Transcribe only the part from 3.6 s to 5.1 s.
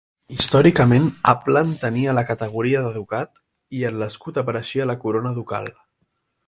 i en l'escut apareix la